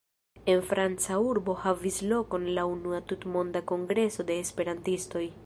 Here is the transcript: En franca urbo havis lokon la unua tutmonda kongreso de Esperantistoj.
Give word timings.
En 0.51 0.61
franca 0.69 1.17
urbo 1.31 1.55
havis 1.65 1.99
lokon 2.13 2.49
la 2.57 2.65
unua 2.71 3.03
tutmonda 3.13 3.63
kongreso 3.75 4.29
de 4.33 4.41
Esperantistoj. 4.47 5.25